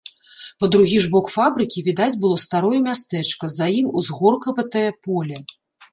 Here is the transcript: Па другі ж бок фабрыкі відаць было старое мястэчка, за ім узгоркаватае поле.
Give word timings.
Па 0.61 0.67
другі 0.75 0.97
ж 1.03 1.11
бок 1.15 1.27
фабрыкі 1.33 1.83
відаць 1.89 2.17
было 2.25 2.39
старое 2.45 2.79
мястэчка, 2.87 3.53
за 3.59 3.71
ім 3.83 3.93
узгоркаватае 4.03 4.87
поле. 5.09 5.37